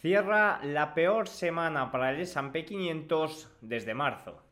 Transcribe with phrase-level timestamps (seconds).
[0.00, 4.42] Cierra la peor semana para el S&P 500 desde marzo.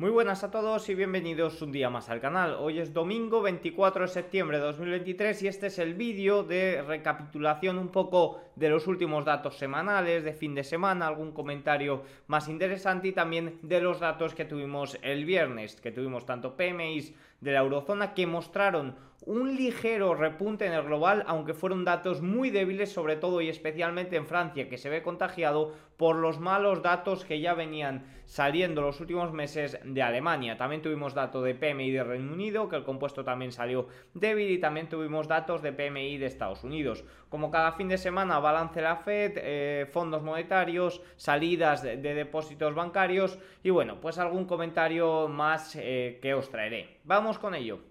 [0.00, 2.54] Muy buenas a todos y bienvenidos un día más al canal.
[2.60, 7.78] Hoy es domingo 24 de septiembre de 2023 y este es el vídeo de recapitulación
[7.78, 13.08] un poco de los últimos datos semanales, de fin de semana, algún comentario más interesante
[13.08, 17.58] y también de los datos que tuvimos el viernes, que tuvimos tanto PMIs de la
[17.58, 18.94] eurozona que mostraron
[19.28, 24.16] un ligero repunte en el global, aunque fueron datos muy débiles, sobre todo y especialmente
[24.16, 29.00] en Francia, que se ve contagiado por los malos datos que ya venían saliendo los
[29.00, 30.56] últimos meses de Alemania.
[30.56, 34.60] También tuvimos datos de PMI de Reino Unido, que el compuesto también salió débil, y
[34.60, 37.04] también tuvimos datos de PMI de Estados Unidos.
[37.28, 43.38] Como cada fin de semana, balance la Fed, eh, fondos monetarios, salidas de, depósitos bancarios,
[43.62, 47.00] y bueno, pues algún comentario más eh, que os traeré.
[47.04, 47.87] Vamos con ello.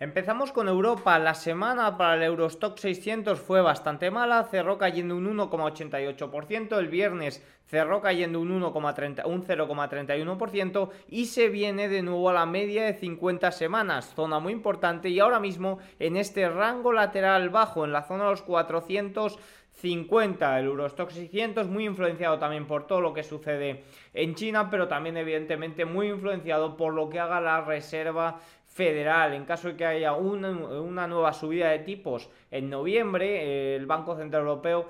[0.00, 1.18] Empezamos con Europa.
[1.18, 6.78] La semana para el Eurostock 600 fue bastante mala, cerró cayendo un 1,88%.
[6.78, 12.94] El viernes cerró cayendo un 0,31% y se viene de nuevo a la media de
[12.94, 15.08] 50 semanas, zona muy importante.
[15.08, 20.66] Y ahora mismo en este rango lateral bajo, en la zona de los 450, el
[20.66, 23.82] Eurostock 600, muy influenciado también por todo lo que sucede
[24.14, 28.38] en China, pero también evidentemente muy influenciado por lo que haga la Reserva
[28.78, 34.14] federal, en caso de que haya una, nueva subida de tipos en noviembre, el Banco
[34.14, 34.86] Central Europeo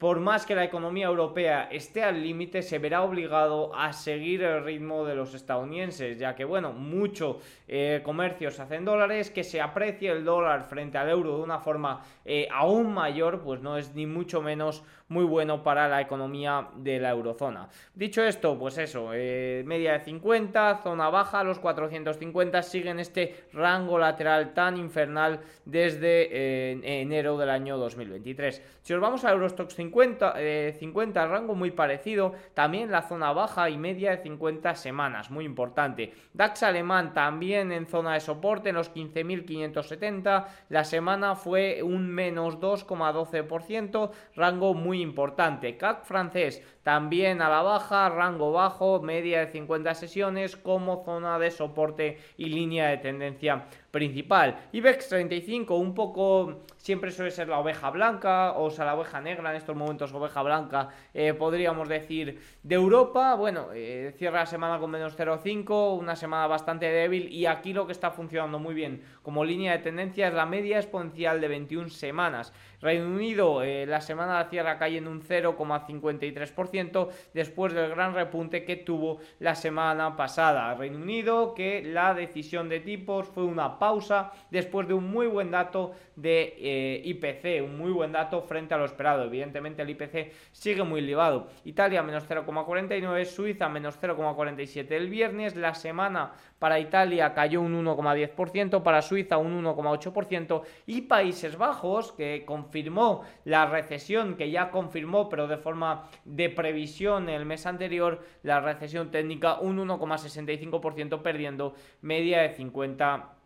[0.00, 4.64] por más que la economía europea esté al límite, se verá obligado a seguir el
[4.64, 9.44] ritmo de los estadounidenses, ya que, bueno, mucho eh, comercio se hace en dólares, que
[9.44, 13.76] se aprecie el dólar frente al euro de una forma eh, aún mayor, pues no
[13.76, 17.68] es ni mucho menos muy bueno para la economía de la eurozona.
[17.94, 23.98] Dicho esto, pues eso, eh, media de 50, zona baja, los 450 siguen este rango
[23.98, 28.62] lateral tan infernal desde enero del año 2023.
[28.82, 33.32] Si os vamos a Eurostox 50, 50, eh, 50, rango muy parecido, también la zona
[33.32, 36.14] baja y media de 50 semanas, muy importante.
[36.32, 42.60] DAX alemán también en zona de soporte en los 15.570, la semana fue un menos
[42.60, 45.76] 2,12%, rango muy importante.
[45.76, 51.50] CAC francés también a la baja, rango bajo, media de 50 sesiones como zona de
[51.50, 54.68] soporte y línea de tendencia principal.
[54.72, 59.50] IBEX 35, un poco, siempre suele ser la oveja blanca, o sea, la oveja negra,
[59.50, 63.34] en estos momentos oveja blanca, eh, podríamos decir, de Europa.
[63.34, 67.86] Bueno, eh, cierra la semana con menos 0,5, una semana bastante débil, y aquí lo
[67.86, 71.88] que está funcionando muy bien como línea de tendencia es la media exponencial de 21
[71.90, 72.52] semanas.
[72.80, 78.76] Reino Unido, eh, la semana de cierra cayendo un 0,53% después del gran repunte que
[78.76, 80.74] tuvo la semana pasada.
[80.74, 85.50] Reino Unido, que la decisión de tipos fue una pausa después de un muy buen
[85.50, 89.24] dato de eh, IPC, un muy buen dato frente a lo esperado.
[89.24, 91.48] Evidentemente el IPC sigue muy elevado.
[91.64, 95.56] Italia menos 0,49, Suiza menos 0,47 el viernes.
[95.56, 102.44] La semana para Italia cayó un 1,10%, para Suiza un 1,8% y Países Bajos, que
[102.44, 108.60] confirmó la recesión, que ya confirmó, pero de forma de previsión el mes anterior, la
[108.60, 113.39] recesión técnica un 1,65%, perdiendo media de 50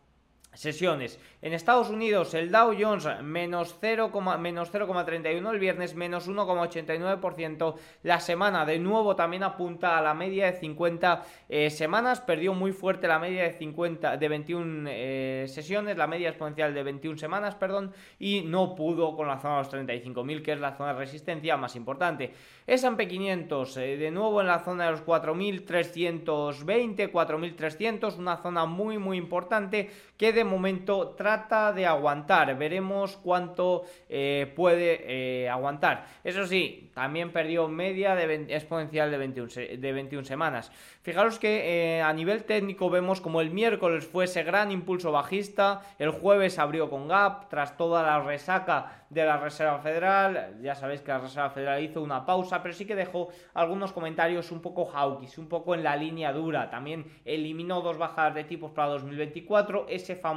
[0.54, 1.18] sesiones.
[1.42, 7.74] En Estados Unidos el Dow Jones menos 0,31 el viernes, menos 1,89%.
[8.02, 12.20] La semana de nuevo también apunta a la media de 50 eh, semanas.
[12.20, 16.82] Perdió muy fuerte la media de 50 de 21 eh, sesiones, la media exponencial de
[16.82, 20.76] 21 semanas, perdón, y no pudo con la zona de los 35.000, que es la
[20.76, 22.32] zona de resistencia más importante.
[22.66, 28.98] S&P 500 eh, de nuevo en la zona de los 4.320, 4.300, una zona muy
[28.98, 32.56] muy importante que de momento trata de aguantar.
[32.56, 36.06] Veremos cuánto eh, puede eh, aguantar.
[36.22, 40.70] Eso sí, también perdió media de exponencial de 21, de 21 semanas.
[41.02, 46.10] Fijaros que a nivel técnico vemos como el miércoles fue ese gran impulso bajista, el
[46.10, 50.58] jueves abrió con gap tras toda la resaca de la Reserva Federal.
[50.60, 54.50] Ya sabéis que la Reserva Federal hizo una pausa, pero sí que dejó algunos comentarios
[54.50, 56.68] un poco hawkish, un poco en la línea dura.
[56.68, 60.33] También eliminó dos bajadas de tipos para 2024, ese famoso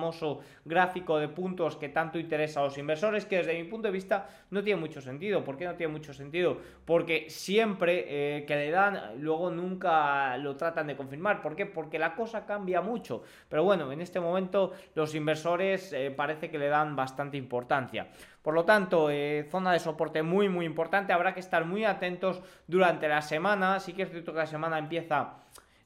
[0.66, 4.30] gráfico de puntos que tanto interesa a los inversores, que desde mi punto de vista
[4.52, 5.44] no tiene mucho sentido.
[5.44, 6.58] ¿Por qué no tiene mucho sentido?
[6.86, 11.42] Porque siempre eh, que le dan, luego nunca lo tratan de confirmar.
[11.42, 11.66] ¿Por qué?
[11.66, 13.24] Porque la cosa cambia mucho.
[13.50, 18.08] Pero bueno, en este momento los inversores eh, parece que le dan bastante importancia.
[18.42, 21.12] Por lo tanto, eh, zona de soporte muy muy importante.
[21.12, 23.80] Habrá que estar muy atentos durante la semana.
[23.80, 25.34] Sí que es cierto que la semana empieza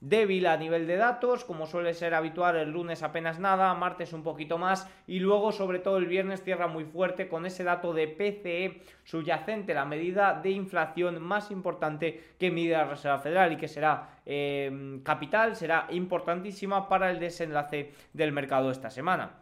[0.02, 4.24] débil a nivel de datos, como suele ser habitual el lunes apenas nada, martes un
[4.24, 8.08] poquito más y luego sobre todo el viernes cierra muy fuerte con ese dato de
[8.08, 13.68] PCE subyacente, la medida de inflación más importante que mide la Reserva Federal y que
[13.68, 19.41] será eh, capital, será importantísima para el desenlace del mercado esta semana.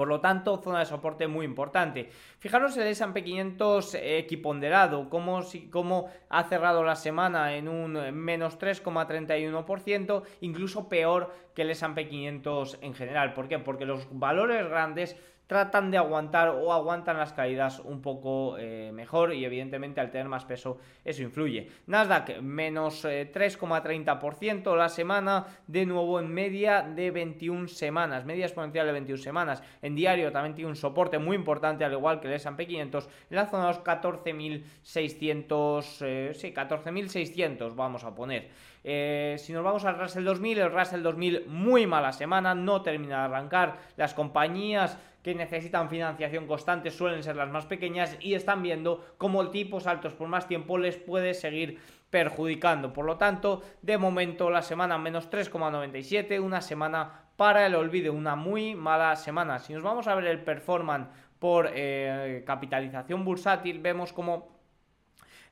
[0.00, 2.08] Por lo tanto, zona de soporte muy importante.
[2.38, 10.22] Fijaros el S&P 500 equiponderado, cómo, cómo ha cerrado la semana en un menos 3,31%,
[10.40, 13.34] incluso peor que el S&P 500 en general.
[13.34, 13.58] ¿Por qué?
[13.58, 15.18] Porque los valores grandes
[15.50, 20.28] tratan de aguantar o aguantan las caídas un poco eh, mejor y evidentemente al tener
[20.28, 21.68] más peso eso influye.
[21.88, 28.86] Nasdaq menos 3,30% eh, la semana, de nuevo en media de 21 semanas, media exponencial
[28.86, 29.60] de 21 semanas.
[29.82, 33.36] En diario también tiene un soporte muy importante al igual que el S&P 500 en
[33.36, 38.50] la zona de los 14.600, eh, sí, 14.600 vamos a poner.
[38.84, 43.24] si nos vamos al Russell 2000, el Russell 2000 muy mala semana, no termina de
[43.24, 49.04] arrancar, las compañías que necesitan financiación constante suelen ser las más pequeñas y están viendo
[49.18, 51.78] cómo tipos altos por más tiempo les puede seguir
[52.10, 52.92] perjudicando.
[52.92, 58.36] Por lo tanto, de momento la semana menos 3,97, una semana para el olvido, una
[58.36, 59.58] muy mala semana.
[59.58, 61.08] Si nos vamos a ver el performance
[61.38, 64.60] por eh, capitalización bursátil, vemos como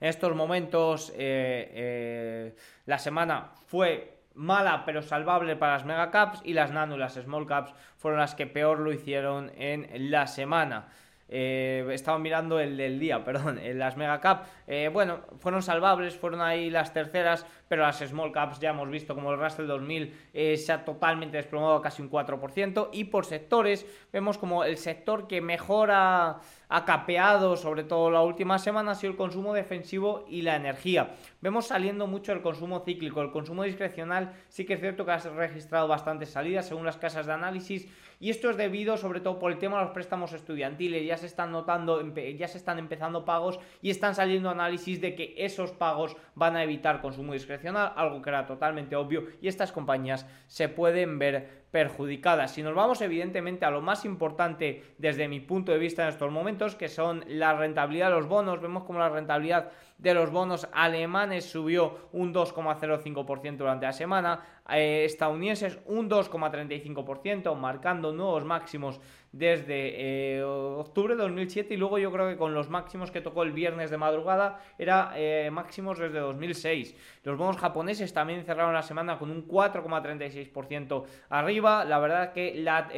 [0.01, 2.57] en estos momentos eh, eh,
[2.87, 7.15] la semana fue mala pero salvable para las mega caps y las nano y las
[7.15, 10.87] small caps fueron las que peor lo hicieron en la semana.
[11.29, 14.47] Eh, estaba mirando el del día, perdón, las mega cap.
[14.67, 19.15] Eh, bueno, fueron salvables, fueron ahí las terceras, pero las small caps ya hemos visto
[19.15, 22.89] como el Russell 2000 eh, se ha totalmente desplomado casi un 4%.
[22.93, 28.23] Y por sectores, vemos como el sector que mejor ha, ha capeado, sobre todo la
[28.23, 31.11] última semana, ha sido el consumo defensivo y la energía.
[31.41, 35.19] Vemos saliendo mucho el consumo cíclico, el consumo discrecional sí que es cierto que ha
[35.19, 37.89] registrado bastantes salidas según las casas de análisis
[38.21, 41.07] y esto es debido sobre todo por el tema de los préstamos estudiantiles.
[41.07, 45.35] Ya se están notando, ya se están empezando pagos y están saliendo análisis de que
[45.37, 50.27] esos pagos van a evitar consumo discrecional, algo que era totalmente obvio y estas compañías
[50.47, 52.53] se pueden ver perjudicadas.
[52.53, 56.31] Si nos vamos evidentemente a lo más importante desde mi punto de vista en estos
[56.31, 60.69] momentos, que son la rentabilidad de los bonos, vemos como la rentabilidad de los bonos
[60.73, 69.01] alemanes subió un 2,05% durante la semana, eh, estadounidenses un 2,35%, marcando nuevos máximos
[69.33, 73.43] desde eh, octubre de 2007 y luego yo creo que con los máximos que tocó
[73.43, 76.95] el viernes de madrugada era eh, máximos desde 2006.
[77.25, 81.85] Los bonos japoneses también cerraron la semana con un 4,36% arriba.
[81.85, 82.89] La verdad que la,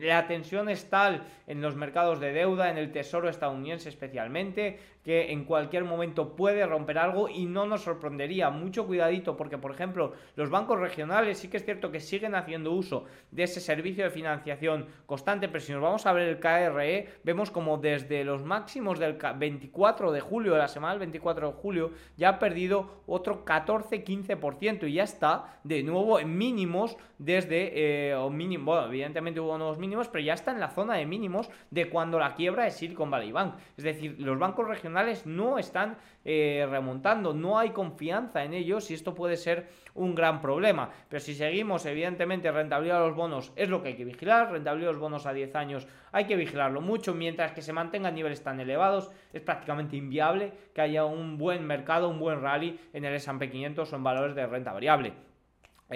[0.00, 5.32] la tensión es tal en los mercados de deuda, en el tesoro estadounidense especialmente, que
[5.32, 8.48] en cualquier momento puede romper algo y no nos sorprendería.
[8.48, 12.72] Mucho cuidadito porque, por ejemplo, los bancos regionales sí que es cierto que siguen haciendo
[12.72, 17.08] uso de ese servicio de financiación constante, pero si nos vamos a ver el KRE,
[17.22, 21.54] vemos como desde los máximos del 24 de julio, de la semana del 24 de
[21.54, 28.14] julio, ya ha perdido otro 14-15% y ya está de nuevo en mínimos desde, eh,
[28.14, 31.50] o mínimo, bueno, evidentemente hubo nuevos mínimos, pero ya está en la zona de mínimos
[31.70, 33.54] de cuando la quiebra de Silicon Valley Bank.
[33.76, 34.93] Es decir, los bancos regionales
[35.26, 40.40] no están eh, remontando, no hay confianza en ellos y esto puede ser un gran
[40.40, 40.90] problema.
[41.08, 44.88] Pero si seguimos, evidentemente, rentabilidad de los bonos es lo que hay que vigilar, rentabilidad
[44.88, 48.42] de los bonos a 10 años hay que vigilarlo mucho, mientras que se mantengan niveles
[48.42, 53.14] tan elevados, es prácticamente inviable que haya un buen mercado, un buen rally en el
[53.14, 55.12] S&P 500 o en valores de renta variable.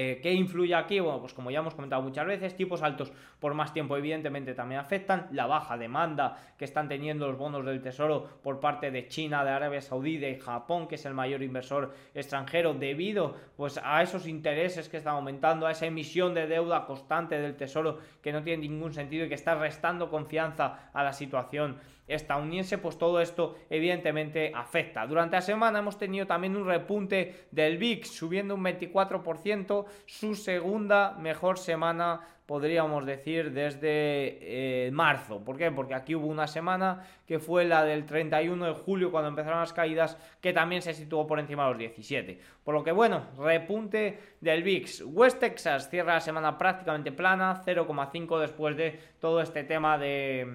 [0.01, 1.01] Eh, ¿Qué influye aquí?
[1.01, 4.81] Bueno, pues como ya hemos comentado muchas veces, tipos altos por más tiempo evidentemente también
[4.81, 9.43] afectan, la baja demanda que están teniendo los bonos del tesoro por parte de China,
[9.43, 14.29] de Arabia Saudí, de Japón, que es el mayor inversor extranjero, debido pues a esos
[14.29, 18.69] intereses que están aumentando, a esa emisión de deuda constante del tesoro que no tiene
[18.69, 21.77] ningún sentido y que está restando confianza a la situación
[22.09, 25.07] estadounidense, pues todo esto evidentemente afecta.
[25.07, 31.13] Durante la semana hemos tenido también un repunte del VIX subiendo un 24%, su segunda
[31.13, 35.45] mejor semana podríamos decir, desde eh, marzo.
[35.45, 35.71] ¿Por qué?
[35.71, 39.75] Porque aquí hubo una semana que fue la del 31 de julio, cuando empezaron las
[39.75, 42.41] caídas, que también se situó por encima de los 17.
[42.65, 45.03] Por lo que, bueno, repunte del VIX.
[45.09, 50.47] West Texas cierra la semana prácticamente plana, 0,5 después de todo este tema de,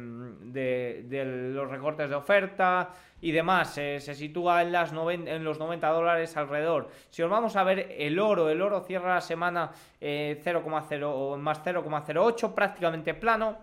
[0.46, 2.90] de los recortes de oferta
[3.24, 3.74] y demás.
[3.74, 6.90] se sitúa en, las en los 90 dólares alrededor.
[7.10, 11.64] Si os vamos a ver el oro, el oro cierra la semana 0,0 eh, más
[11.64, 13.58] 0,08, prácticamente plano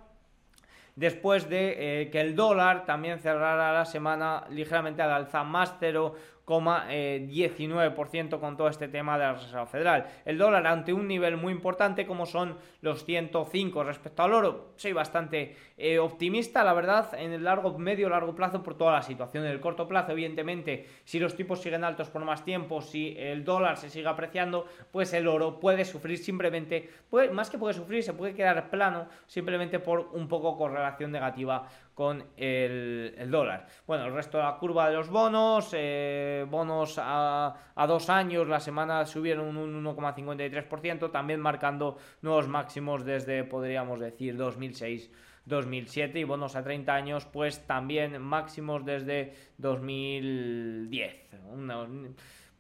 [0.97, 6.15] después de eh, que el dólar también cerrara la semana ligeramente al alza, más 0,08
[6.51, 10.07] 0,19% con todo este tema de la Reserva Federal.
[10.25, 14.73] El dólar ante un nivel muy importante como son los 105 respecto al oro.
[14.77, 19.03] Soy bastante eh, optimista, la verdad, en el largo, medio, largo plazo por toda la
[19.03, 19.45] situación.
[19.45, 23.45] En el corto plazo, evidentemente, si los tipos siguen altos por más tiempo, si el
[23.45, 28.03] dólar se sigue apreciando, pues el oro puede sufrir simplemente, puede, más que puede sufrir,
[28.03, 33.67] se puede quedar plano simplemente por un poco correlación negativa con el, dólar.
[33.87, 37.55] Bueno, el resto de la curva de los bonos, eh, bonos a,
[37.87, 45.11] dos años, la semana subieron un 1,53%, también marcando nuevos máximos desde, podríamos decir, 2006.
[45.47, 51.31] 2007 y bonos a 30 años pues también máximos desde 2010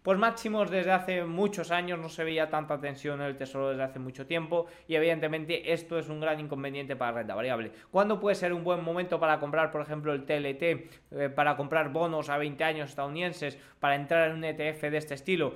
[0.02, 3.83] pues máximos desde hace muchos años, no se veía tanta tensión en el tesoro desde
[3.83, 7.73] hace mucho tiempo y evidentemente esto es un gran inconveniente para la renta variable.
[7.90, 11.92] ¿Cuándo puede ser un buen momento para comprar, por ejemplo, el TLT, eh, para comprar
[11.92, 15.54] bonos a 20 años estadounidenses, para entrar en un ETF de este estilo?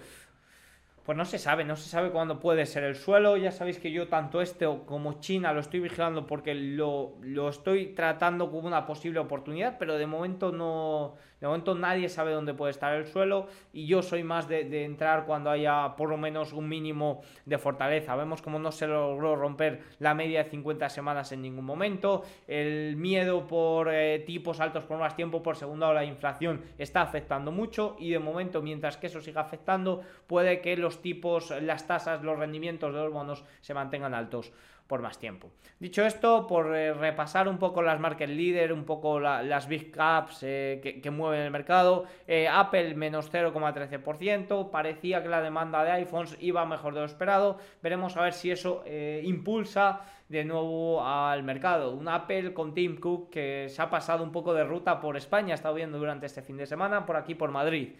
[1.04, 3.36] Pues no se sabe, no se sabe cuándo puede ser el suelo.
[3.36, 7.88] Ya sabéis que yo tanto este como China lo estoy vigilando porque lo, lo estoy
[7.88, 12.70] tratando como una posible oportunidad, pero de momento no, de momento nadie sabe dónde puede
[12.70, 16.66] estar el suelo y yo soy más de, entrar cuando haya por lo menos un
[16.70, 18.16] mínimo de fortaleza.
[18.16, 22.22] Vemos como no se logró romper la media de 50 semanas en ningún momento.
[22.48, 27.52] El miedo por eh, tipos altos por más tiempo, por segundo la inflación está afectando
[27.52, 32.22] mucho y de momento mientras que eso siga afectando puede que los tipos, las tasas,
[32.22, 34.50] los rendimientos de los bonos se mantengan altos
[34.86, 35.50] por más tiempo.
[35.78, 40.40] Dicho esto, por eh, repasar un poco las market leader, un poco las big caps
[40.42, 46.36] eh, que, mueven el mercado, eh, Apple menos 0,13%, parecía que la demanda de iPhones
[46.40, 48.84] iba mejor de lo esperado, veremos a ver si eso
[49.22, 51.94] impulsa de nuevo al mercado.
[51.94, 55.52] Un Apple con Tim Cook que se ha pasado un poco de ruta por España,
[55.52, 57.94] ha estado viendo durante este fin de semana, por aquí por Madrid.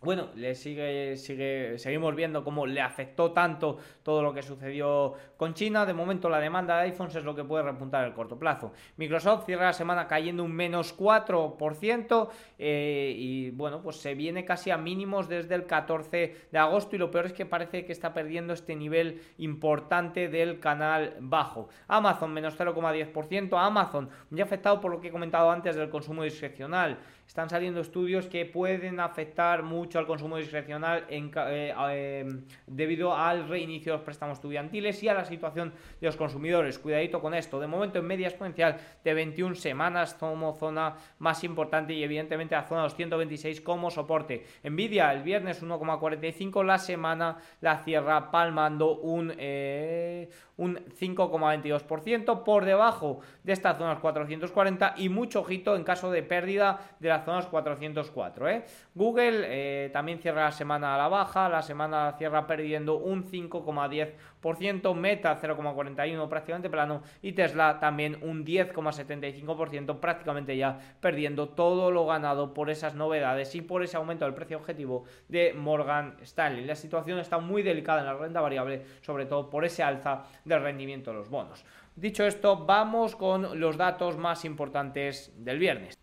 [0.00, 5.54] Bueno, le sigue, sigue, seguimos viendo cómo le afectó tanto todo lo que sucedió con
[5.54, 5.84] China.
[5.84, 8.72] De momento la demanda de iPhones es lo que puede repuntar en el corto plazo.
[8.96, 12.28] Microsoft cierra la semana cayendo un menos 4%
[12.60, 17.00] eh, y bueno, pues se viene casi a mínimos desde el 14 de agosto y
[17.00, 21.70] lo peor es que parece que está perdiendo este nivel importante del canal bajo.
[21.88, 23.58] Amazon menos 0,10%.
[23.58, 28.26] Amazon ya afectado por lo que he comentado antes del consumo discrecional están saliendo estudios
[28.26, 34.38] que pueden afectar mucho al consumo discrecional eh, em, debido al reinicio de los préstamos
[34.38, 36.78] estudiantiles y a la situación de los consumidores.
[36.78, 37.60] Cuidadito con esto.
[37.60, 42.64] De momento en media exponencial de 21 semanas como zona más importante y evidentemente la
[42.64, 44.46] zona 226 como soporte.
[44.64, 53.20] Nvidia el viernes 1,45, la semana la cierra palmando un, eh, un 5,22% por debajo
[53.44, 58.48] de estas zonas 440 y mucho ojito en caso de pérdida de la zonas 404.
[58.48, 58.64] ¿eh?
[58.94, 64.94] Google eh, también cierra la semana a la baja, la semana cierra perdiendo un 5,10%,
[64.94, 72.54] Meta 0,41% prácticamente plano y Tesla también un 10,75% prácticamente ya perdiendo todo lo ganado
[72.54, 76.64] por esas novedades y por ese aumento del precio objetivo de Morgan Stanley.
[76.64, 80.62] La situación está muy delicada en la renta variable, sobre todo por ese alza del
[80.62, 81.64] rendimiento de los bonos.
[81.96, 85.97] Dicho esto, vamos con los datos más importantes del viernes.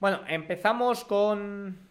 [0.00, 1.87] Bueno, empezamos con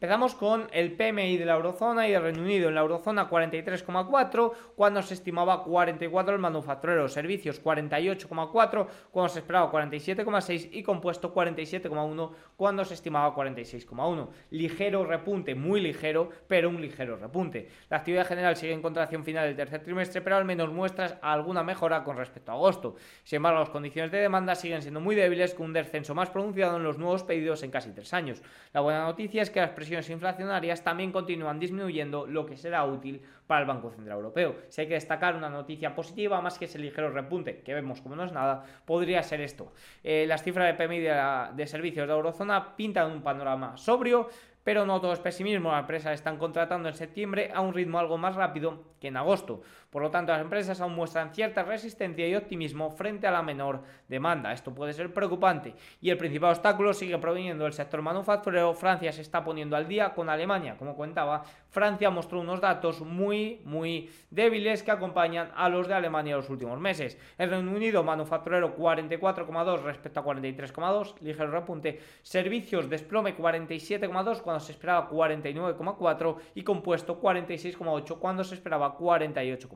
[0.00, 2.70] Empezamos con el PMI de la eurozona y el Reino Unido.
[2.70, 7.06] En la eurozona 43,4, cuando se estimaba 44 el manufacturero.
[7.06, 14.28] Servicios 48,4, cuando se esperaba 47,6 y compuesto 47,1, cuando se estimaba 46,1.
[14.52, 17.68] Ligero repunte, muy ligero, pero un ligero repunte.
[17.90, 21.62] La actividad general sigue en contracción final del tercer trimestre, pero al menos muestras alguna
[21.62, 22.94] mejora con respecto a agosto.
[23.22, 26.78] Sin embargo, las condiciones de demanda siguen siendo muy débiles, con un descenso más pronunciado
[26.78, 28.42] en los nuevos pedidos en casi tres años.
[28.72, 33.62] La buena noticia es que las inflacionarias también continúan disminuyendo, lo que será útil para
[33.62, 34.56] el Banco Central Europeo.
[34.68, 38.16] Si hay que destacar una noticia positiva, más que ese ligero repunte, que vemos como
[38.16, 39.72] no es nada, podría ser esto.
[40.04, 44.28] Eh, las cifras de PMI de, de servicios de la eurozona pintan un panorama sobrio,
[44.62, 45.70] pero no todo es pesimismo.
[45.70, 49.62] Las empresas están contratando en septiembre a un ritmo algo más rápido que en agosto.
[49.90, 53.82] Por lo tanto, las empresas aún muestran cierta resistencia y optimismo frente a la menor
[54.08, 54.52] demanda.
[54.52, 55.74] Esto puede ser preocupante.
[56.00, 58.72] Y el principal obstáculo sigue proveniendo del sector manufacturero.
[58.74, 61.42] Francia se está poniendo al día con Alemania, como comentaba.
[61.70, 66.78] Francia mostró unos datos muy, muy débiles que acompañan a los de Alemania los últimos
[66.78, 67.18] meses.
[67.36, 72.00] El Reino Unido, manufacturero 44,2 respecto a 43,2, ligero repunte.
[72.22, 78.96] Servicios, desplome 47,2 cuando se esperaba 49,4 y compuesto 46,8 cuando se esperaba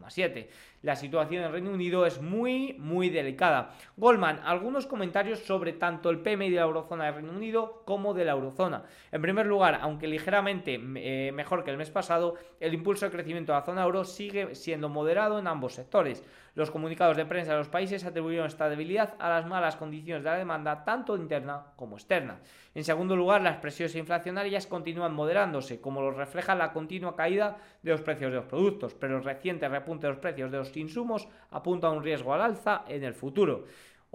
[0.04, 0.48] 48,7.
[0.82, 3.74] La situación en Reino Unido es muy, muy delicada.
[3.96, 8.26] Goldman, algunos comentarios sobre tanto el PMI de la eurozona del Reino Unido como de
[8.26, 8.84] la eurozona.
[9.10, 13.52] En primer lugar, aunque ligeramente eh, mejor que el mes pasado, el impulso de crecimiento
[13.52, 16.22] de la zona euro sigue siendo moderado en ambos sectores.
[16.54, 20.30] Los comunicados de prensa de los países atribuyeron esta debilidad a las malas condiciones de
[20.30, 22.38] la demanda, tanto interna como externa.
[22.74, 27.90] En segundo lugar, las presiones inflacionarias continúan moderándose, como lo refleja la continua caída de
[27.90, 31.28] los precios de los productos, pero el reciente repunte de los precios de los insumos
[31.50, 33.64] apunta a un riesgo al alza en el futuro.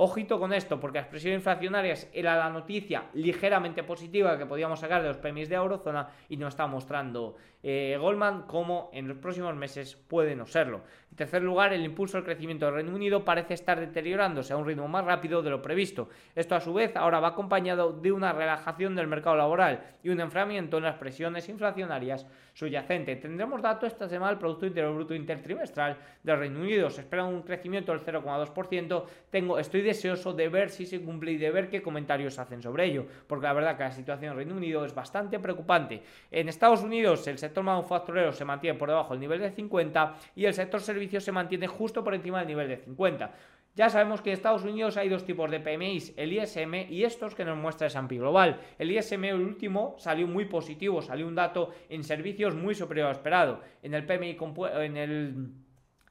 [0.02, 5.02] Ojito con esto, porque las presiones inflacionarias era la noticia ligeramente positiva que podíamos sacar
[5.02, 9.56] de los PMIs de eurozona y nos está mostrando eh, Goldman cómo en los próximos
[9.56, 10.82] meses puede no serlo.
[11.12, 14.66] En tercer lugar, el impulso al crecimiento del Reino Unido parece estar deteriorándose a un
[14.66, 16.08] ritmo más rápido de lo previsto.
[16.36, 20.22] Esto a su vez ahora va acompañado de una relajación del mercado laboral y un
[20.22, 23.16] enfriamiento en las presiones inflacionarias subyacente.
[23.16, 26.90] Tendremos datos esta semana del Producto Interior Bruto intertrimestral del Reino Unido.
[26.90, 29.04] Se espera un crecimiento del 0,2%.
[29.30, 32.86] Tengo, estoy deseoso de ver si se cumple y de ver qué comentarios hacen sobre
[32.86, 36.02] ello, porque la verdad que la situación en Reino Unido es bastante preocupante.
[36.32, 40.46] En Estados Unidos el sector manufacturero se mantiene por debajo del nivel de 50 y
[40.46, 43.32] el sector servicios se mantiene justo por encima del nivel de 50.
[43.76, 47.34] Ya sabemos que en Estados Unidos hay dos tipos de PMIs, el ISM y estos
[47.34, 48.60] que nos muestra el S&P Global.
[48.78, 53.12] El ISM, el último, salió muy positivo, salió un dato en servicios muy superior a
[53.12, 53.62] esperado.
[53.82, 54.38] En el PMI,
[54.74, 55.52] en el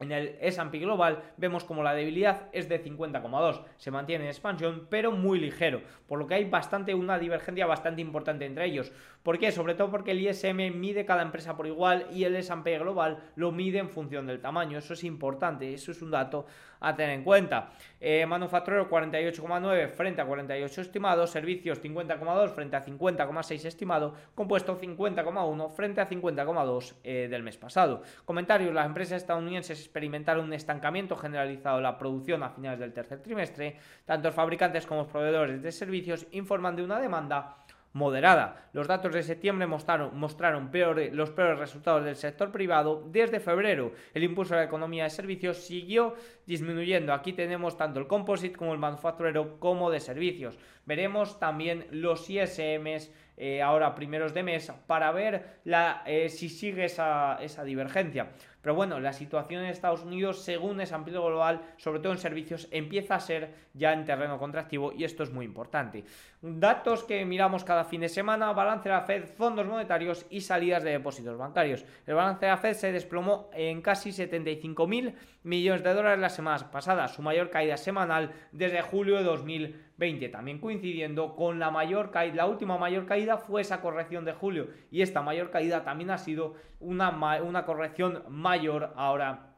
[0.00, 4.86] en el S&P Global vemos como la debilidad es de 50,2, se mantiene en expansión,
[4.88, 8.92] pero muy ligero, por lo que hay bastante una divergencia bastante importante entre ellos.
[9.22, 9.50] ¿Por qué?
[9.50, 13.52] Sobre todo porque el ISM mide cada empresa por igual y el S&P Global lo
[13.52, 14.78] mide en función del tamaño.
[14.78, 16.46] Eso es importante, eso es un dato
[16.80, 17.70] a tener en cuenta.
[18.00, 25.70] Eh, manufacturero 48,9 frente a 48 estimado, servicios 50,2 frente a 50,6 estimado, compuesto 50,1
[25.70, 28.02] frente a 50,2 eh, del mes pasado.
[28.24, 33.20] Comentarios, las empresas estadounidenses experimentaron un estancamiento generalizado en la producción a finales del tercer
[33.20, 37.56] trimestre, tanto los fabricantes como los proveedores de servicios informan de una demanda
[37.98, 38.70] moderada.
[38.72, 40.70] Los datos de septiembre mostraron, mostraron
[41.12, 43.92] los peores resultados del sector privado desde febrero.
[44.14, 46.14] El impulso de la economía de servicios siguió
[46.46, 47.12] disminuyendo.
[47.12, 50.56] Aquí tenemos tanto el composite como el manufacturero como de servicios.
[50.86, 55.60] Veremos también los ISMs eh, ahora primeros de mes para ver
[56.06, 58.30] eh, si sigue esa divergencia.
[58.60, 62.68] Pero bueno, la situación en Estados Unidos, según ese amplio global, sobre todo en servicios,
[62.70, 66.04] empieza a ser ya en terreno contractivo y esto es muy importante.
[66.40, 70.82] Datos que miramos cada fin de semana, balance de la Fed, fondos monetarios y salidas
[70.82, 71.84] de depósitos bancarios.
[72.06, 76.28] El balance de la Fed se desplomó en casi 75 mil millones de dólares la
[76.28, 79.87] semana pasada, su mayor caída semanal desde julio de 2020,
[80.30, 84.68] también coincidiendo con la mayor caída, la última mayor caída fue esa corrección de julio
[84.92, 87.10] y esta mayor caída también ha sido una,
[87.42, 89.56] una corrección mayor ahora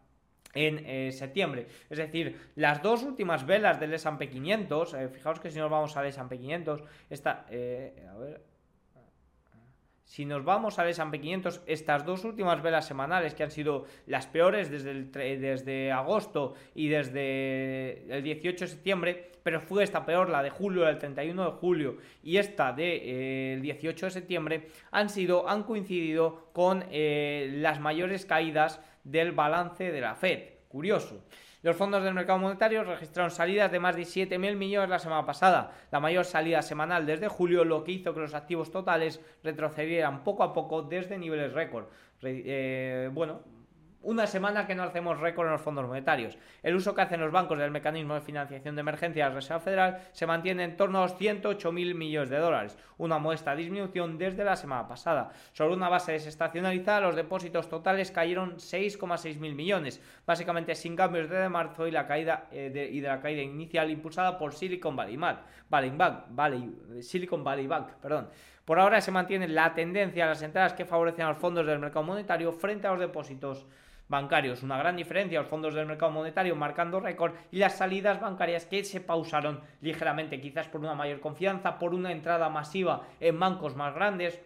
[0.55, 1.69] en eh, septiembre.
[1.91, 5.95] Es decir, las dos últimas velas del S&P 500, eh, fijaos que si nos vamos
[5.99, 8.43] al S&P 500, esta, eh, a ver,
[10.11, 14.27] si nos vamos al S&P 500, estas dos últimas velas semanales que han sido las
[14.27, 20.29] peores desde, el, desde agosto y desde el 18 de septiembre, pero fue esta peor,
[20.29, 25.11] la de julio, el 31 de julio y esta del de, 18 de septiembre, han
[25.11, 30.41] sido, han coincidido con las mayores caídas del balance de la Fed.
[30.67, 31.23] Curioso.
[31.63, 35.73] Los fondos del mercado monetario registraron salidas de más de 7.000 millones la semana pasada,
[35.91, 40.43] la mayor salida semanal desde julio, lo que hizo que los activos totales retrocedieran poco
[40.43, 41.85] a poco desde niveles récord.
[42.23, 43.43] Eh, bueno,
[44.03, 46.39] una semana que no hacemos récord en los fondos monetarios.
[46.63, 49.61] El uso que hacen los bancos del mecanismo de financiación de emergencia de la Reserva
[49.61, 54.45] Federal se mantiene en torno a los 108.000 millones de dólares, una muestra disminución desde
[54.45, 55.31] la semana pasada.
[55.53, 61.49] Sobre una base desestacionalizada, los depósitos totales cayeron 6,6 mil millones, básicamente sin cambios desde
[61.49, 65.17] marzo y, la caída, eh, de, y de la caída inicial impulsada por Silicon Valley
[65.17, 65.41] Bank,
[67.01, 68.29] Silicon Valley Bank, perdón.
[68.65, 71.79] Por ahora se mantiene la tendencia a las entradas que favorecen a los fondos del
[71.81, 73.67] mercado monetario frente a los depósitos
[74.11, 74.63] bancarios.
[74.63, 78.85] Una gran diferencia, los fondos del mercado monetario marcando récord y las salidas bancarias que
[78.85, 83.95] se pausaron ligeramente, quizás por una mayor confianza, por una entrada masiva en bancos más
[83.95, 84.43] grandes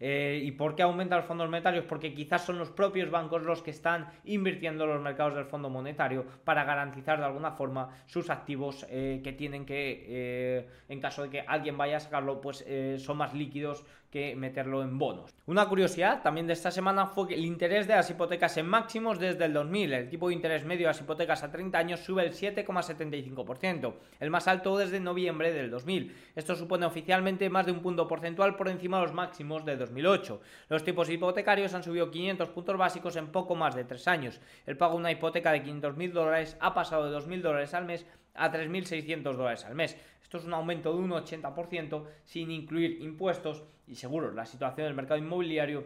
[0.00, 1.84] eh, ¿Y por qué aumentan los fondos monetarios?
[1.84, 5.70] Porque quizás son los propios bancos los que están invirtiendo en los mercados del Fondo
[5.70, 11.30] Monetario para garantizar de alguna forma sus activos que tienen que, eh, en caso de
[11.30, 15.34] que alguien vaya a sacarlo, pues eh, son más líquidos que meterlo en bonos.
[15.46, 19.18] Una curiosidad también de esta semana fue que el interés de las hipotecas en máximos
[19.18, 19.92] desde el 2000.
[19.92, 24.30] El tipo de interés medio de las hipotecas a 30 años sube el 7,75%, el
[24.30, 26.14] más alto desde noviembre del 2000.
[26.34, 30.40] Esto supone oficialmente más de un punto porcentual por encima de los máximos de 2008.
[30.68, 34.40] Los tipos hipotecarios han subido 500 puntos básicos en poco más de 3 años.
[34.66, 38.06] El pago de una hipoteca de 500.000 dólares ha pasado de 2.000 dólares al mes
[38.34, 39.96] a 3.600 dólares al mes.
[40.22, 44.94] Esto es un aumento de un 80% sin incluir impuestos y seguro la situación del
[44.94, 45.84] mercado inmobiliario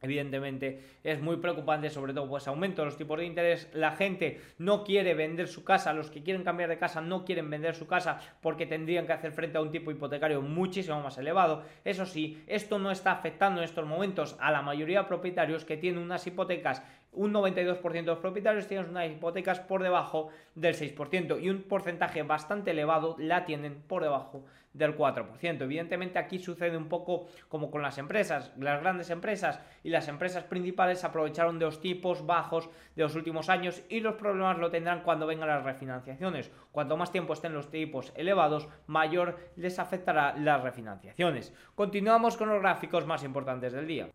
[0.00, 3.68] Evidentemente es muy preocupante, sobre todo pues aumento de los tipos de interés.
[3.72, 7.50] La gente no quiere vender su casa, los que quieren cambiar de casa no quieren
[7.50, 11.64] vender su casa porque tendrían que hacer frente a un tipo hipotecario muchísimo más elevado.
[11.84, 15.76] Eso sí, esto no está afectando en estos momentos a la mayoría de propietarios que
[15.76, 16.82] tienen unas hipotecas
[17.12, 22.22] un 92% de los propietarios tienen unas hipotecas por debajo del 6% y un porcentaje
[22.22, 25.62] bastante elevado la tienen por debajo del 4%.
[25.62, 28.52] Evidentemente aquí sucede un poco como con las empresas.
[28.58, 33.48] Las grandes empresas y las empresas principales aprovecharon de los tipos bajos de los últimos
[33.48, 36.50] años y los problemas lo tendrán cuando vengan las refinanciaciones.
[36.72, 41.54] Cuanto más tiempo estén los tipos elevados, mayor les afectará las refinanciaciones.
[41.74, 44.08] Continuamos con los gráficos más importantes del día.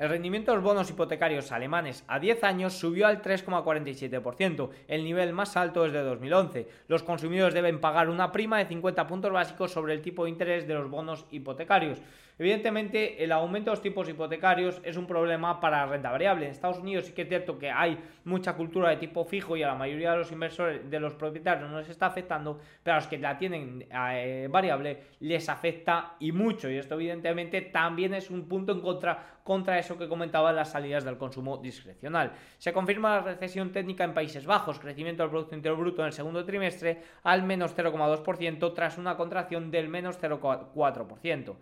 [0.00, 5.34] El rendimiento de los bonos hipotecarios alemanes a 10 años subió al 3,47%, el nivel
[5.34, 6.68] más alto desde 2011.
[6.88, 10.66] Los consumidores deben pagar una prima de 50 puntos básicos sobre el tipo de interés
[10.66, 12.00] de los bonos hipotecarios.
[12.40, 16.46] Evidentemente, el aumento de los tipos hipotecarios es un problema para la renta variable.
[16.46, 19.62] En Estados Unidos sí que es cierto que hay mucha cultura de tipo fijo y
[19.62, 23.00] a la mayoría de los inversores, de los propietarios no les está afectando, pero a
[23.00, 26.70] los que la tienen eh, variable les afecta y mucho.
[26.70, 31.04] Y esto evidentemente también es un punto en contra contra eso que comentaba las salidas
[31.04, 32.32] del consumo discrecional.
[32.56, 36.12] Se confirma la recesión técnica en Países Bajos, crecimiento del Producto Interior Bruto en el
[36.12, 41.56] segundo trimestre al menos 0,2% tras una contracción del menos 0,4%.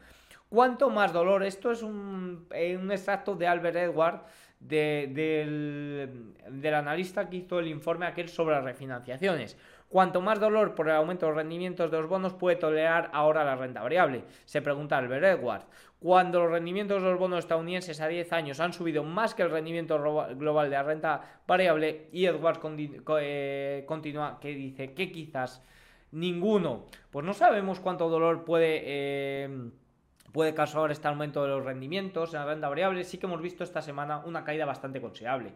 [0.48, 1.42] ¿Cuánto más dolor?
[1.42, 4.22] Esto es un, eh, un extracto de Albert Edward,
[4.60, 9.56] del, del analista que hizo el informe aquel sobre las refinanciaciones.
[9.88, 13.44] Cuanto más dolor por el aumento de los rendimientos de los bonos puede tolerar ahora
[13.44, 15.62] la renta variable, se pregunta Albert Edward.
[15.98, 19.50] Cuando los rendimientos de los bonos estadounidenses a 10 años han subido más que el
[19.50, 19.98] rendimiento
[20.36, 22.60] global de la renta variable, y Edward
[23.20, 25.64] eh, continúa que dice que quizás
[26.12, 28.82] ninguno, pues no sabemos cuánto dolor puede...
[28.84, 29.70] Eh,
[30.32, 33.64] puede causar este aumento de los rendimientos en la renta variable, sí que hemos visto
[33.64, 35.54] esta semana una caída bastante considerable.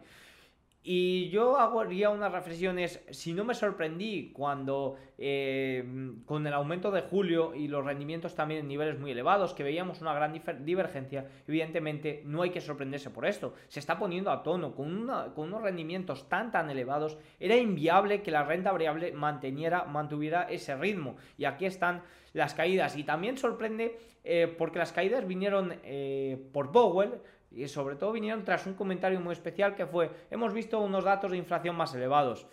[0.85, 7.03] Y yo haría unas reflexiones, si no me sorprendí cuando eh, con el aumento de
[7.03, 10.33] julio y los rendimientos también en niveles muy elevados, que veíamos una gran
[10.65, 13.53] divergencia, evidentemente no hay que sorprenderse por esto.
[13.69, 18.43] Se está poniendo a tono con, unos rendimientos tan tan elevados, era inviable que la
[18.43, 21.15] renta variable manteniera, mantuviera ese ritmo.
[21.37, 22.97] Y aquí están las caídas.
[22.97, 28.43] Y también sorprende eh, porque las caídas vinieron eh, por Powell, y sobre todo vinieron
[28.43, 32.47] tras un comentario muy especial que fue, hemos visto unos datos de inflación más elevados.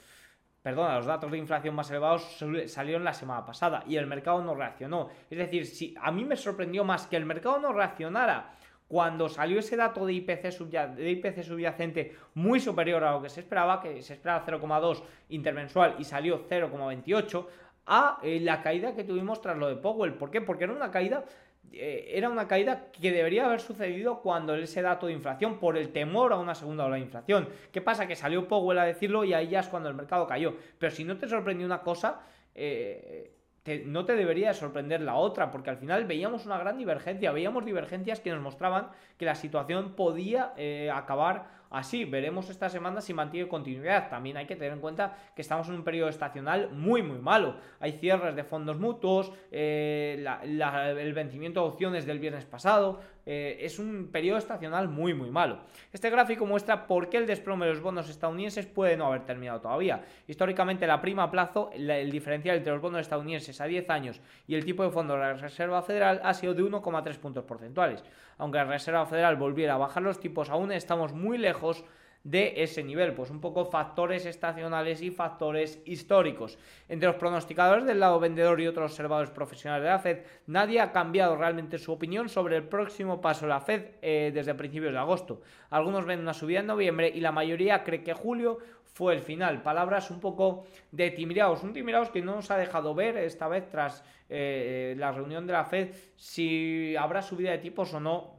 [0.62, 4.54] Perdona, los datos de inflación más elevados salieron la semana pasada y el mercado no
[4.54, 5.08] reaccionó.
[5.30, 8.52] Es decir, si a mí me sorprendió más que el mercado no reaccionara
[8.86, 10.42] cuando salió ese dato de IPC,
[10.96, 15.94] de IPC subyacente muy superior a lo que se esperaba, que se esperaba 0,2 intermensual
[15.98, 17.46] y salió 0,28,
[17.92, 20.14] a eh, la caída que tuvimos tras lo de Powell.
[20.14, 20.40] ¿Por qué?
[20.40, 21.24] Porque era una caída
[21.72, 25.90] eh, era una caída que debería haber sucedido cuando ese dato de inflación, por el
[25.90, 27.48] temor a una segunda ola de inflación.
[27.72, 28.06] ¿Qué pasa?
[28.06, 30.54] Que salió Powell a decirlo y ahí ya es cuando el mercado cayó.
[30.78, 32.20] Pero si no te sorprendió una cosa,
[32.54, 33.32] eh,
[33.86, 38.20] no te debería sorprender la otra, porque al final veíamos una gran divergencia, veíamos divergencias
[38.20, 40.54] que nos mostraban que la situación podía
[40.92, 42.04] acabar así.
[42.04, 44.10] Veremos esta semana si mantiene continuidad.
[44.10, 47.56] También hay que tener en cuenta que estamos en un periodo estacional muy, muy malo.
[47.78, 53.00] Hay cierres de fondos mutuos, eh, el vencimiento de opciones del viernes pasado.
[53.32, 55.60] Eh, es un periodo estacional muy, muy malo.
[55.92, 59.60] Este gráfico muestra por qué el desplome de los bonos estadounidenses puede no haber terminado
[59.60, 60.02] todavía.
[60.26, 64.56] Históricamente, la prima a plazo, el diferencial entre los bonos estadounidenses a 10 años y
[64.56, 68.02] el tipo de fondo de la Reserva Federal ha sido de 1,3 puntos porcentuales.
[68.36, 71.84] Aunque la Reserva Federal volviera a bajar los tipos, aún estamos muy lejos
[72.22, 76.58] de ese nivel, pues un poco factores estacionales y factores históricos.
[76.88, 80.92] Entre los pronosticadores del lado vendedor y otros observadores profesionales de la Fed, nadie ha
[80.92, 84.98] cambiado realmente su opinión sobre el próximo paso de la Fed eh, desde principios de
[84.98, 85.40] agosto.
[85.70, 88.58] Algunos ven una subida en noviembre y la mayoría cree que julio
[88.92, 89.62] fue el final.
[89.62, 93.68] Palabras un poco de Timiraos, un Timiraos que no nos ha dejado ver esta vez
[93.70, 98.34] tras eh, la reunión de la Fed si habrá subida de tipos o no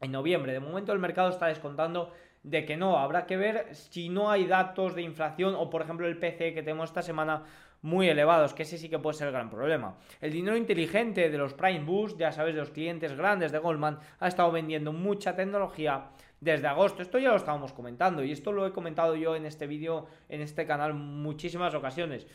[0.00, 0.52] en noviembre.
[0.52, 4.46] De momento el mercado está descontando de que no, habrá que ver si no hay
[4.46, 7.44] datos de inflación o por ejemplo el PC que tenemos esta semana
[7.82, 9.96] muy elevados, que ese sí que puede ser el gran problema.
[10.20, 13.98] El dinero inteligente de los Prime Boost, ya sabéis, de los clientes grandes de Goldman,
[14.18, 16.10] ha estado vendiendo mucha tecnología
[16.40, 17.02] desde agosto.
[17.02, 20.40] Esto ya lo estábamos comentando y esto lo he comentado yo en este vídeo, en
[20.40, 22.26] este canal, muchísimas ocasiones.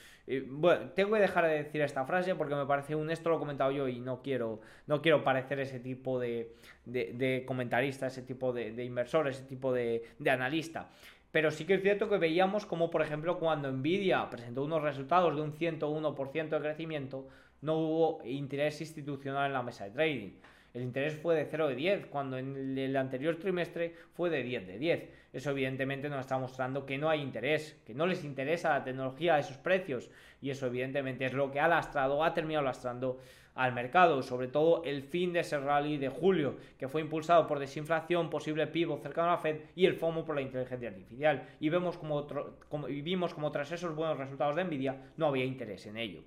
[0.47, 3.39] bueno, tengo que dejar de decir esta frase porque me parece un esto lo he
[3.39, 8.51] comentado yo y no quiero, no quiero parecer ese tipo de, de, comentarista, ese tipo
[8.53, 10.89] de, de inversor, ese tipo de analista.
[11.34, 15.36] Pero sí que es cierto que veíamos como, por ejemplo, cuando Nvidia presentó unos resultados
[15.36, 17.28] de un 101% de crecimiento,
[17.62, 20.30] no hubo interés institucional en la mesa de trading.
[20.76, 24.67] El interés fue de 0 de 10, cuando en el anterior trimestre fue de 10
[24.67, 25.10] de 10.
[25.34, 29.34] Eso evidentemente nos está mostrando que no hay interés, que no les interesa la tecnología
[29.34, 30.12] a esos precios.
[30.39, 33.19] Y eso evidentemente es lo que ha lastrado, ha terminado lastrando
[33.56, 37.60] al mercado, sobre todo el fin de ese rally de julio, que fue impulsado por
[37.60, 41.48] desinflación, posible pivo cercano a la Fed y el FOMO por la inteligencia artificial.
[41.60, 42.26] Y, vemos como,
[42.70, 46.22] como, y vimos como tras esos buenos resultados de Nvidia no había interés en ello.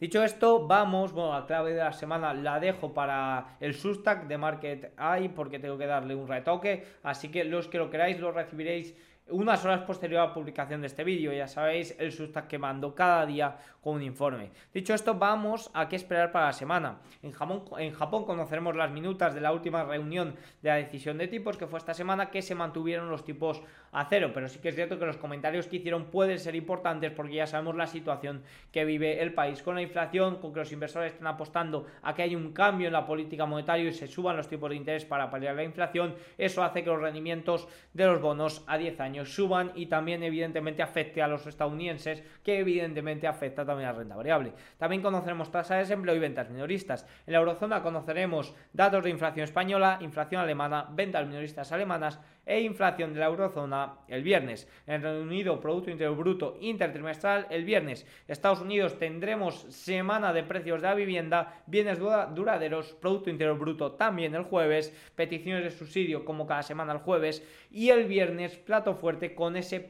[0.00, 4.36] Dicho esto, vamos, bueno, la clave de la semana la dejo para el Substack de
[4.36, 8.32] Market Eye porque tengo que darle un retoque, así que los que lo queráis lo
[8.32, 8.94] recibiréis
[9.28, 11.32] unas horas posterior a la publicación de este vídeo.
[11.32, 14.50] Ya sabéis, el Substack que mando cada día con un informe.
[14.72, 17.00] Dicho esto, vamos a qué esperar para la semana.
[17.22, 21.28] En Japón, en Japón conoceremos las minutas de la última reunión de la decisión de
[21.28, 23.60] tipos que fue esta semana que se mantuvieron los tipos
[23.92, 24.30] a cero.
[24.32, 27.46] Pero sí que es cierto que los comentarios que hicieron pueden ser importantes porque ya
[27.46, 28.42] sabemos la situación
[28.72, 32.22] que vive el país con la inflación, con que los inversores están apostando a que
[32.22, 35.30] haya un cambio en la política monetaria y se suban los tipos de interés para
[35.30, 36.14] paliar la inflación.
[36.38, 40.82] Eso hace que los rendimientos de los bonos a 10 años suban y también evidentemente
[40.82, 44.52] afecte a los estadounidenses, que evidentemente afecta también a la renta variable.
[44.78, 47.06] También conoceremos tasa de desempleo y ventas minoristas.
[47.26, 53.14] En la eurozona conoceremos datos de inflación española, inflación alemana, ventas minoristas alemanas e inflación
[53.14, 54.68] de la eurozona el viernes.
[54.86, 58.06] En el Reino Unido, Producto Interior Bruto intertrimestral el viernes.
[58.28, 64.34] Estados Unidos tendremos semana de precios de la vivienda, bienes duraderos, Producto Interior Bruto también
[64.34, 69.34] el jueves, peticiones de subsidio como cada semana el jueves y el viernes plato fuerte
[69.34, 69.80] con ese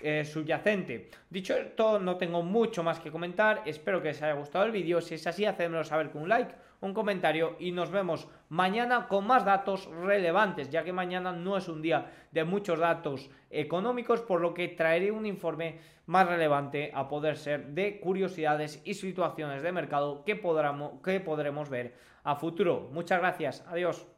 [0.00, 1.10] eh, subyacente.
[1.28, 3.62] Dicho esto, no tengo mucho más que comentar.
[3.66, 5.00] Espero que les haya gustado el vídeo.
[5.00, 9.26] Si es así, hacedmelo saber con un like, un comentario y nos vemos mañana con
[9.26, 14.40] más datos relevantes, ya que mañana no es un día de muchos datos económicos, por
[14.40, 19.72] lo que traeré un informe más relevante a poder ser de curiosidades y situaciones de
[19.72, 22.88] mercado que, que podremos ver a futuro.
[22.92, 23.64] Muchas gracias.
[23.68, 24.11] Adiós.